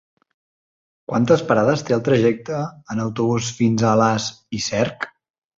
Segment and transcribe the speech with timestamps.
[1.11, 2.63] Quantes parades té el trajecte
[2.95, 4.31] en autobús fins a Alàs
[4.61, 5.11] i Cerc?